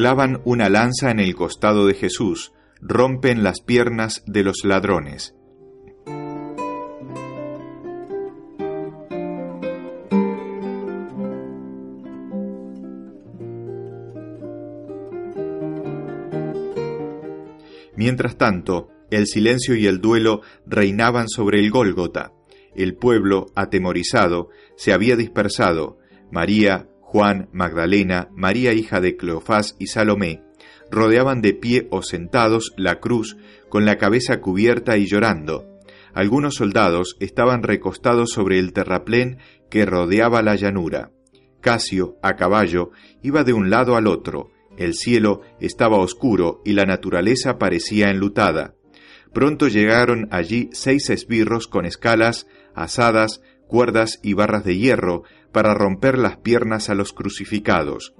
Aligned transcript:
clavan 0.00 0.40
una 0.46 0.70
lanza 0.70 1.10
en 1.10 1.20
el 1.20 1.34
costado 1.34 1.86
de 1.86 1.92
Jesús, 1.92 2.54
rompen 2.80 3.42
las 3.42 3.60
piernas 3.60 4.22
de 4.26 4.42
los 4.42 4.64
ladrones. 4.64 5.34
Mientras 17.94 18.38
tanto, 18.38 18.88
el 19.10 19.26
silencio 19.26 19.74
y 19.74 19.86
el 19.86 20.00
duelo 20.00 20.40
reinaban 20.64 21.28
sobre 21.28 21.60
el 21.60 21.70
Gólgota. 21.70 22.32
El 22.74 22.94
pueblo, 22.94 23.48
atemorizado, 23.54 24.48
se 24.78 24.94
había 24.94 25.16
dispersado. 25.16 25.98
María, 26.30 26.89
Juan, 27.10 27.48
Magdalena, 27.52 28.28
María 28.36 28.72
hija 28.72 29.00
de 29.00 29.16
Cleofás 29.16 29.74
y 29.80 29.88
Salomé, 29.88 30.44
rodeaban 30.92 31.42
de 31.42 31.54
pie 31.54 31.88
o 31.90 32.02
sentados 32.02 32.72
la 32.76 33.00
cruz 33.00 33.36
con 33.68 33.84
la 33.84 33.98
cabeza 33.98 34.40
cubierta 34.40 34.96
y 34.96 35.06
llorando. 35.06 35.66
Algunos 36.14 36.54
soldados 36.54 37.16
estaban 37.18 37.64
recostados 37.64 38.30
sobre 38.30 38.60
el 38.60 38.72
terraplén 38.72 39.38
que 39.70 39.86
rodeaba 39.86 40.40
la 40.42 40.54
llanura. 40.54 41.10
Casio, 41.60 42.16
a 42.22 42.36
caballo, 42.36 42.92
iba 43.22 43.42
de 43.42 43.54
un 43.54 43.70
lado 43.70 43.96
al 43.96 44.06
otro. 44.06 44.52
El 44.78 44.94
cielo 44.94 45.40
estaba 45.58 45.98
oscuro 45.98 46.62
y 46.64 46.74
la 46.74 46.84
naturaleza 46.84 47.58
parecía 47.58 48.10
enlutada. 48.10 48.76
Pronto 49.32 49.66
llegaron 49.66 50.28
allí 50.30 50.70
seis 50.70 51.10
esbirros 51.10 51.66
con 51.66 51.86
escalas, 51.86 52.46
asadas, 52.72 53.42
cuerdas 53.70 54.18
y 54.22 54.34
barras 54.34 54.64
de 54.64 54.76
hierro 54.76 55.22
para 55.52 55.74
romper 55.74 56.18
las 56.18 56.38
piernas 56.38 56.90
a 56.90 56.94
los 56.96 57.12
crucificados. 57.12 58.14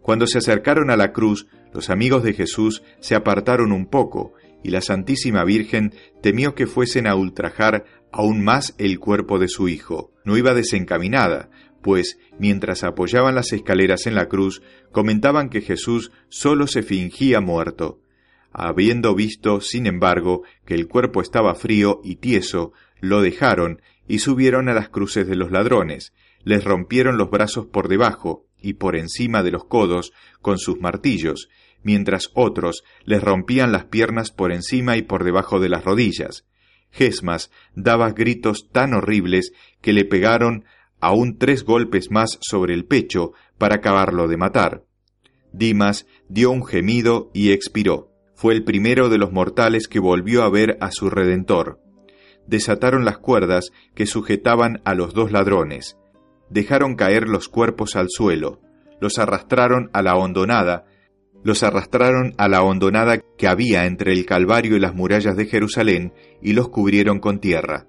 Cuando 0.00 0.26
se 0.26 0.38
acercaron 0.38 0.90
a 0.90 0.96
la 0.96 1.12
cruz, 1.12 1.46
los 1.74 1.90
amigos 1.90 2.22
de 2.22 2.32
Jesús 2.32 2.82
se 3.00 3.14
apartaron 3.14 3.70
un 3.70 3.84
poco, 3.84 4.32
y 4.64 4.70
la 4.70 4.80
Santísima 4.80 5.44
Virgen 5.44 5.92
temió 6.22 6.54
que 6.54 6.66
fuesen 6.66 7.06
a 7.06 7.14
ultrajar 7.14 7.84
aún 8.10 8.42
más 8.42 8.74
el 8.78 8.98
cuerpo 8.98 9.38
de 9.38 9.48
su 9.48 9.68
Hijo. 9.68 10.10
No 10.24 10.38
iba 10.38 10.54
desencaminada, 10.54 11.50
pues 11.82 12.18
mientras 12.38 12.84
apoyaban 12.84 13.34
las 13.34 13.52
escaleras 13.52 14.06
en 14.06 14.14
la 14.14 14.26
cruz, 14.26 14.62
comentaban 14.90 15.50
que 15.50 15.60
Jesús 15.60 16.10
solo 16.30 16.66
se 16.66 16.82
fingía 16.82 17.42
muerto. 17.42 18.00
Habiendo 18.52 19.14
visto, 19.14 19.60
sin 19.60 19.86
embargo, 19.86 20.42
que 20.64 20.74
el 20.74 20.88
cuerpo 20.88 21.20
estaba 21.20 21.54
frío 21.54 22.00
y 22.02 22.16
tieso, 22.16 22.72
lo 23.00 23.20
dejaron 23.20 23.82
y 24.08 24.20
subieron 24.20 24.68
a 24.68 24.74
las 24.74 24.88
cruces 24.88 25.28
de 25.28 25.36
los 25.36 25.52
ladrones, 25.52 26.14
les 26.42 26.64
rompieron 26.64 27.18
los 27.18 27.30
brazos 27.30 27.66
por 27.66 27.88
debajo 27.88 28.46
y 28.60 28.72
por 28.72 28.96
encima 28.96 29.42
de 29.42 29.50
los 29.50 29.64
codos 29.66 30.12
con 30.40 30.58
sus 30.58 30.80
martillos, 30.80 31.48
mientras 31.82 32.30
otros 32.34 32.82
les 33.04 33.22
rompían 33.22 33.70
las 33.70 33.84
piernas 33.84 34.32
por 34.32 34.50
encima 34.50 34.96
y 34.96 35.02
por 35.02 35.24
debajo 35.24 35.60
de 35.60 35.68
las 35.68 35.84
rodillas. 35.84 36.46
Gesmas 36.90 37.50
daba 37.74 38.10
gritos 38.12 38.70
tan 38.72 38.94
horribles 38.94 39.52
que 39.82 39.92
le 39.92 40.06
pegaron 40.06 40.64
aún 41.00 41.38
tres 41.38 41.62
golpes 41.62 42.10
más 42.10 42.38
sobre 42.40 42.74
el 42.74 42.86
pecho 42.86 43.32
para 43.58 43.76
acabarlo 43.76 44.26
de 44.26 44.38
matar. 44.38 44.84
Dimas 45.52 46.06
dio 46.28 46.50
un 46.50 46.64
gemido 46.64 47.30
y 47.34 47.52
expiró. 47.52 48.10
Fue 48.34 48.54
el 48.54 48.64
primero 48.64 49.10
de 49.10 49.18
los 49.18 49.32
mortales 49.32 49.86
que 49.86 49.98
volvió 49.98 50.42
a 50.42 50.50
ver 50.50 50.78
a 50.80 50.90
su 50.90 51.10
Redentor 51.10 51.80
desataron 52.48 53.04
las 53.04 53.18
cuerdas 53.18 53.70
que 53.94 54.06
sujetaban 54.06 54.80
a 54.84 54.94
los 54.94 55.14
dos 55.14 55.30
ladrones, 55.30 55.96
dejaron 56.50 56.96
caer 56.96 57.28
los 57.28 57.48
cuerpos 57.48 57.94
al 57.94 58.06
suelo, 58.08 58.60
los 59.00 59.18
arrastraron 59.18 59.90
a 59.92 60.02
la 60.02 60.16
hondonada, 60.16 60.86
los 61.44 61.62
arrastraron 61.62 62.34
a 62.38 62.48
la 62.48 62.62
hondonada 62.62 63.18
que 63.36 63.46
había 63.46 63.86
entre 63.86 64.12
el 64.12 64.26
Calvario 64.26 64.76
y 64.76 64.80
las 64.80 64.94
murallas 64.94 65.36
de 65.36 65.46
Jerusalén 65.46 66.12
y 66.42 66.54
los 66.54 66.68
cubrieron 66.68 67.20
con 67.20 67.38
tierra. 67.38 67.86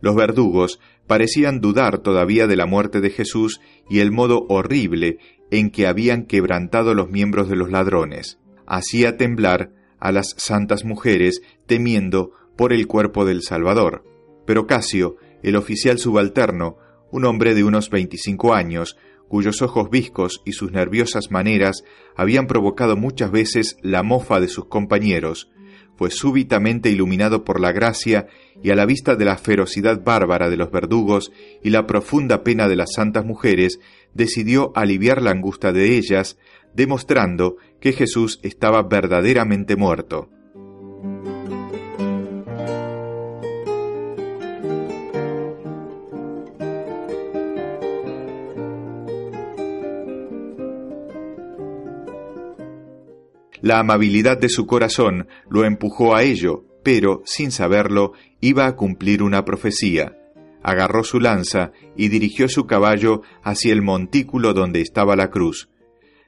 Los 0.00 0.16
verdugos 0.16 0.80
parecían 1.06 1.60
dudar 1.60 1.98
todavía 1.98 2.46
de 2.46 2.56
la 2.56 2.66
muerte 2.66 3.00
de 3.00 3.10
Jesús 3.10 3.60
y 3.88 4.00
el 4.00 4.10
modo 4.10 4.44
horrible 4.48 5.18
en 5.50 5.70
que 5.70 5.86
habían 5.86 6.26
quebrantado 6.26 6.94
los 6.94 7.08
miembros 7.08 7.48
de 7.48 7.56
los 7.56 7.70
ladrones. 7.70 8.38
Hacía 8.66 9.16
temblar 9.16 9.70
a 10.00 10.10
las 10.10 10.34
santas 10.36 10.84
mujeres, 10.84 11.42
temiendo 11.66 12.32
por 12.62 12.72
el 12.72 12.86
cuerpo 12.86 13.24
del 13.24 13.42
Salvador. 13.42 14.04
Pero 14.46 14.68
Casio, 14.68 15.16
el 15.42 15.56
oficial 15.56 15.98
subalterno, 15.98 16.76
un 17.10 17.24
hombre 17.24 17.56
de 17.56 17.64
unos 17.64 17.90
25 17.90 18.54
años, 18.54 18.96
cuyos 19.26 19.62
ojos 19.62 19.90
viscos 19.90 20.42
y 20.44 20.52
sus 20.52 20.70
nerviosas 20.70 21.32
maneras 21.32 21.82
habían 22.14 22.46
provocado 22.46 22.96
muchas 22.96 23.32
veces 23.32 23.78
la 23.82 24.04
mofa 24.04 24.38
de 24.38 24.46
sus 24.46 24.66
compañeros, 24.66 25.50
fue 25.96 26.12
súbitamente 26.12 26.88
iluminado 26.88 27.42
por 27.42 27.58
la 27.58 27.72
gracia 27.72 28.28
y 28.62 28.70
a 28.70 28.76
la 28.76 28.86
vista 28.86 29.16
de 29.16 29.24
la 29.24 29.38
ferocidad 29.38 30.00
bárbara 30.04 30.48
de 30.48 30.56
los 30.56 30.70
verdugos 30.70 31.32
y 31.64 31.70
la 31.70 31.88
profunda 31.88 32.44
pena 32.44 32.68
de 32.68 32.76
las 32.76 32.92
santas 32.92 33.24
mujeres, 33.24 33.80
decidió 34.14 34.70
aliviar 34.76 35.20
la 35.20 35.32
angustia 35.32 35.72
de 35.72 35.96
ellas, 35.96 36.38
demostrando 36.76 37.56
que 37.80 37.92
Jesús 37.92 38.38
estaba 38.44 38.84
verdaderamente 38.84 39.74
muerto. 39.74 40.30
La 53.62 53.78
amabilidad 53.78 54.38
de 54.38 54.48
su 54.48 54.66
corazón 54.66 55.28
lo 55.48 55.64
empujó 55.64 56.16
a 56.16 56.24
ello, 56.24 56.64
pero, 56.82 57.22
sin 57.24 57.52
saberlo, 57.52 58.12
iba 58.40 58.66
a 58.66 58.74
cumplir 58.74 59.22
una 59.22 59.44
profecía. 59.44 60.18
Agarró 60.64 61.04
su 61.04 61.20
lanza 61.20 61.70
y 61.96 62.08
dirigió 62.08 62.48
su 62.48 62.66
caballo 62.66 63.22
hacia 63.44 63.72
el 63.72 63.80
montículo 63.80 64.52
donde 64.52 64.80
estaba 64.80 65.14
la 65.14 65.30
cruz. 65.30 65.68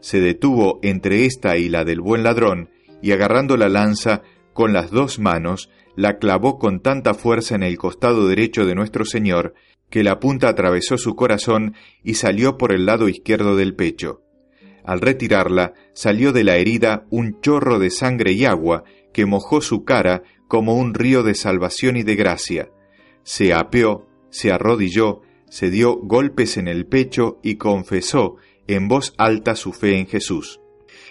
Se 0.00 0.20
detuvo 0.20 0.78
entre 0.82 1.26
esta 1.26 1.58
y 1.58 1.68
la 1.68 1.84
del 1.84 2.00
buen 2.00 2.22
ladrón, 2.22 2.70
y 3.02 3.12
agarrando 3.12 3.58
la 3.58 3.68
lanza 3.68 4.22
con 4.54 4.72
las 4.72 4.90
dos 4.90 5.18
manos, 5.18 5.70
la 5.96 6.18
clavó 6.18 6.58
con 6.58 6.80
tanta 6.80 7.12
fuerza 7.12 7.56
en 7.56 7.62
el 7.62 7.76
costado 7.76 8.26
derecho 8.26 8.64
de 8.64 8.74
nuestro 8.74 9.04
Señor, 9.04 9.54
que 9.90 10.02
la 10.02 10.18
punta 10.18 10.48
atravesó 10.48 10.96
su 10.96 11.14
corazón 11.14 11.74
y 12.02 12.14
salió 12.14 12.56
por 12.56 12.72
el 12.72 12.86
lado 12.86 13.08
izquierdo 13.08 13.54
del 13.54 13.74
pecho. 13.74 14.22
Al 14.88 15.02
retirarla, 15.02 15.74
salió 15.92 16.32
de 16.32 16.44
la 16.44 16.56
herida 16.56 17.04
un 17.10 17.42
chorro 17.42 17.78
de 17.78 17.90
sangre 17.90 18.32
y 18.32 18.46
agua 18.46 18.84
que 19.12 19.26
mojó 19.26 19.60
su 19.60 19.84
cara 19.84 20.22
como 20.46 20.76
un 20.76 20.94
río 20.94 21.22
de 21.22 21.34
salvación 21.34 21.98
y 21.98 22.04
de 22.04 22.16
gracia. 22.16 22.70
Se 23.22 23.52
apeó, 23.52 24.06
se 24.30 24.50
arrodilló, 24.50 25.20
se 25.50 25.68
dio 25.68 25.98
golpes 25.98 26.56
en 26.56 26.68
el 26.68 26.86
pecho 26.86 27.38
y 27.42 27.56
confesó 27.56 28.36
en 28.66 28.88
voz 28.88 29.12
alta 29.18 29.56
su 29.56 29.74
fe 29.74 29.98
en 29.98 30.06
Jesús. 30.06 30.58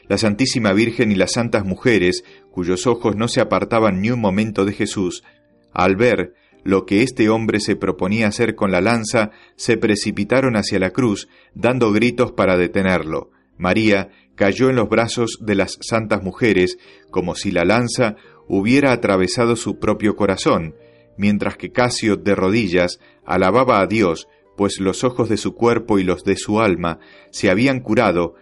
La 0.07 0.17
Santísima 0.17 0.73
Virgen 0.73 1.11
y 1.11 1.15
las 1.15 1.33
santas 1.33 1.63
mujeres, 1.63 2.23
cuyos 2.49 2.87
ojos 2.87 3.15
no 3.15 3.27
se 3.27 3.41
apartaban 3.41 4.01
ni 4.01 4.09
un 4.09 4.19
momento 4.19 4.65
de 4.65 4.73
Jesús, 4.73 5.23
al 5.71 5.95
ver 5.95 6.33
lo 6.63 6.87
que 6.87 7.03
este 7.03 7.29
hombre 7.29 7.59
se 7.59 7.75
proponía 7.75 8.25
hacer 8.25 8.55
con 8.55 8.71
la 8.71 8.81
lanza, 8.81 9.29
se 9.55 9.77
precipitaron 9.77 10.55
hacia 10.55 10.79
la 10.79 10.89
cruz, 10.89 11.29
dando 11.53 11.91
gritos 11.91 12.31
para 12.31 12.57
detenerlo. 12.57 13.36
María 13.57 14.09
cayó 14.35 14.69
en 14.69 14.75
los 14.75 14.89
brazos 14.89 15.39
de 15.41 15.55
las 15.55 15.77
santas 15.81 16.23
mujeres 16.23 16.77
como 17.11 17.35
si 17.35 17.51
la 17.51 17.65
lanza 17.65 18.15
hubiera 18.47 18.91
atravesado 18.91 19.55
su 19.55 19.79
propio 19.79 20.15
corazón, 20.15 20.75
mientras 21.17 21.57
que 21.57 21.71
Casio 21.71 22.15
de 22.15 22.35
rodillas 22.35 22.99
alababa 23.25 23.81
a 23.81 23.87
Dios 23.87 24.27
pues 24.57 24.79
los 24.79 25.03
ojos 25.03 25.29
de 25.29 25.37
su 25.37 25.53
cuerpo 25.53 25.99
y 25.99 26.03
los 26.03 26.23
de 26.23 26.35
su 26.35 26.59
alma 26.59 26.99
se 27.31 27.49
habían 27.49 27.79
curado 27.79 28.33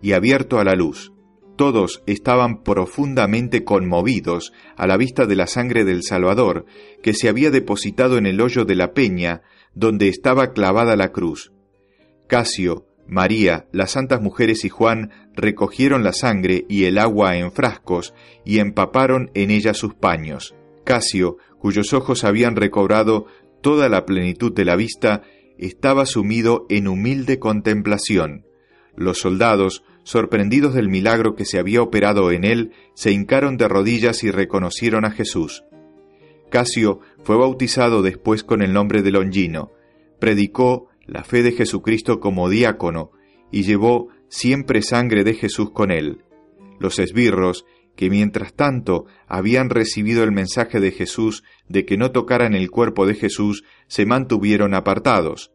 y 0.00 0.12
abierto 0.12 0.58
a 0.58 0.64
la 0.64 0.76
luz. 0.76 1.12
Todos 1.56 2.02
estaban 2.06 2.62
profundamente 2.62 3.64
conmovidos 3.64 4.52
a 4.76 4.86
la 4.86 4.96
vista 4.96 5.26
de 5.26 5.36
la 5.36 5.46
sangre 5.46 5.84
del 5.84 6.02
Salvador, 6.02 6.64
que 7.02 7.12
se 7.12 7.28
había 7.28 7.50
depositado 7.50 8.18
en 8.18 8.26
el 8.26 8.40
hoyo 8.40 8.64
de 8.64 8.74
la 8.76 8.92
peña, 8.92 9.42
donde 9.74 10.08
estaba 10.08 10.52
clavada 10.52 10.96
la 10.96 11.12
cruz. 11.12 11.52
Casio, 12.28 12.86
María, 13.06 13.66
las 13.72 13.92
santas 13.92 14.20
mujeres 14.20 14.64
y 14.64 14.68
Juan 14.68 15.10
recogieron 15.34 16.04
la 16.04 16.12
sangre 16.12 16.64
y 16.68 16.84
el 16.84 16.98
agua 16.98 17.36
en 17.36 17.52
frascos 17.52 18.14
y 18.44 18.58
empaparon 18.58 19.30
en 19.34 19.50
ella 19.50 19.74
sus 19.74 19.94
paños. 19.94 20.54
Casio, 20.84 21.36
cuyos 21.58 21.92
ojos 21.92 22.24
habían 22.24 22.56
recobrado 22.56 23.26
toda 23.60 23.88
la 23.88 24.04
plenitud 24.04 24.52
de 24.52 24.64
la 24.64 24.76
vista, 24.76 25.22
estaba 25.58 26.06
sumido 26.06 26.66
en 26.68 26.88
humilde 26.88 27.38
contemplación. 27.38 28.46
Los 28.96 29.18
soldados, 29.18 29.84
sorprendidos 30.02 30.74
del 30.74 30.88
milagro 30.88 31.34
que 31.34 31.44
se 31.44 31.58
había 31.58 31.82
operado 31.82 32.30
en 32.30 32.44
él, 32.44 32.72
se 32.94 33.10
hincaron 33.10 33.56
de 33.56 33.68
rodillas 33.68 34.22
y 34.24 34.30
reconocieron 34.30 35.04
a 35.04 35.10
Jesús. 35.10 35.64
Casio 36.50 37.00
fue 37.22 37.36
bautizado 37.36 38.02
después 38.02 38.44
con 38.44 38.62
el 38.62 38.72
nombre 38.72 39.02
de 39.02 39.10
Longino, 39.10 39.72
predicó 40.20 40.88
la 41.06 41.24
fe 41.24 41.42
de 41.42 41.52
Jesucristo 41.52 42.20
como 42.20 42.48
diácono 42.48 43.10
y 43.50 43.62
llevó 43.62 44.08
siempre 44.28 44.82
sangre 44.82 45.24
de 45.24 45.34
Jesús 45.34 45.70
con 45.70 45.90
él. 45.90 46.22
Los 46.80 46.98
esbirros, 46.98 47.66
que 47.96 48.10
mientras 48.10 48.54
tanto 48.54 49.06
habían 49.28 49.70
recibido 49.70 50.24
el 50.24 50.32
mensaje 50.32 50.80
de 50.80 50.90
Jesús 50.90 51.44
de 51.68 51.84
que 51.84 51.96
no 51.96 52.10
tocaran 52.10 52.54
el 52.54 52.70
cuerpo 52.70 53.06
de 53.06 53.14
Jesús, 53.14 53.64
se 53.86 54.06
mantuvieron 54.06 54.74
apartados. 54.74 55.52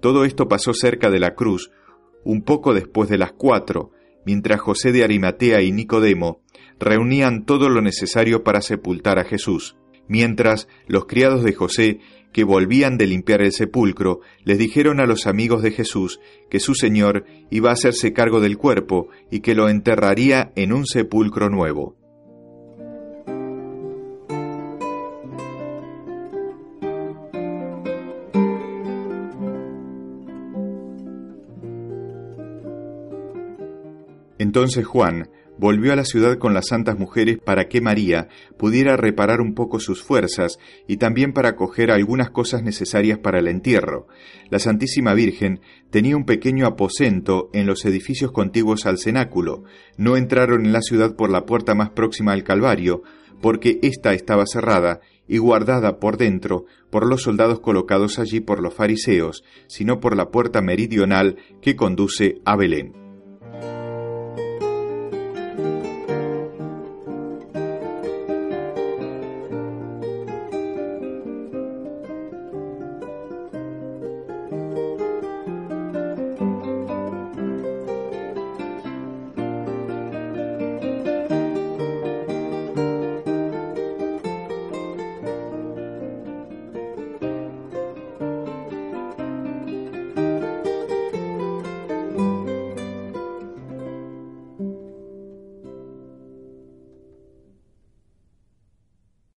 Todo 0.00 0.24
esto 0.24 0.48
pasó 0.48 0.74
cerca 0.74 1.10
de 1.10 1.18
la 1.18 1.34
cruz, 1.34 1.70
un 2.24 2.42
poco 2.42 2.74
después 2.74 3.08
de 3.08 3.18
las 3.18 3.32
cuatro, 3.32 3.92
mientras 4.26 4.60
José 4.60 4.92
de 4.92 5.04
Arimatea 5.04 5.62
y 5.62 5.72
Nicodemo 5.72 6.42
reunían 6.78 7.44
todo 7.44 7.68
lo 7.68 7.80
necesario 7.80 8.44
para 8.44 8.60
sepultar 8.60 9.18
a 9.18 9.24
Jesús. 9.24 9.76
Mientras 10.06 10.68
los 10.86 11.06
criados 11.06 11.42
de 11.42 11.52
José 11.52 12.00
que 12.32 12.44
volvían 12.44 12.98
de 12.98 13.06
limpiar 13.06 13.42
el 13.42 13.52
sepulcro, 13.52 14.20
les 14.44 14.58
dijeron 14.58 15.00
a 15.00 15.06
los 15.06 15.26
amigos 15.26 15.62
de 15.62 15.70
Jesús 15.70 16.20
que 16.50 16.60
su 16.60 16.74
Señor 16.74 17.24
iba 17.50 17.70
a 17.70 17.72
hacerse 17.74 18.12
cargo 18.12 18.40
del 18.40 18.58
cuerpo 18.58 19.08
y 19.30 19.40
que 19.40 19.54
lo 19.54 19.68
enterraría 19.68 20.52
en 20.56 20.72
un 20.72 20.86
sepulcro 20.86 21.48
nuevo. 21.48 21.96
Entonces 34.38 34.86
Juan, 34.86 35.28
volvió 35.58 35.92
a 35.92 35.96
la 35.96 36.04
ciudad 36.04 36.38
con 36.38 36.54
las 36.54 36.68
santas 36.68 36.98
mujeres 36.98 37.38
para 37.38 37.68
que 37.68 37.80
María 37.80 38.28
pudiera 38.56 38.96
reparar 38.96 39.40
un 39.40 39.54
poco 39.54 39.80
sus 39.80 40.02
fuerzas 40.02 40.58
y 40.86 40.96
también 40.96 41.32
para 41.32 41.56
coger 41.56 41.90
algunas 41.90 42.30
cosas 42.30 42.62
necesarias 42.62 43.18
para 43.18 43.40
el 43.40 43.48
entierro. 43.48 44.06
La 44.50 44.58
Santísima 44.58 45.14
Virgen 45.14 45.60
tenía 45.90 46.16
un 46.16 46.24
pequeño 46.24 46.66
aposento 46.66 47.50
en 47.52 47.66
los 47.66 47.84
edificios 47.84 48.32
contiguos 48.32 48.86
al 48.86 48.98
cenáculo. 48.98 49.64
No 49.96 50.16
entraron 50.16 50.64
en 50.64 50.72
la 50.72 50.80
ciudad 50.80 51.16
por 51.16 51.30
la 51.30 51.44
puerta 51.44 51.74
más 51.74 51.90
próxima 51.90 52.32
al 52.32 52.44
Calvario, 52.44 53.02
porque 53.40 53.78
ésta 53.82 54.14
estaba 54.14 54.46
cerrada 54.46 55.00
y 55.26 55.38
guardada 55.38 55.98
por 55.98 56.16
dentro 56.16 56.64
por 56.90 57.06
los 57.06 57.22
soldados 57.22 57.60
colocados 57.60 58.18
allí 58.18 58.40
por 58.40 58.62
los 58.62 58.74
fariseos, 58.74 59.44
sino 59.66 60.00
por 60.00 60.16
la 60.16 60.30
puerta 60.30 60.62
meridional 60.62 61.36
que 61.60 61.76
conduce 61.76 62.40
a 62.44 62.56
Belén. 62.56 63.07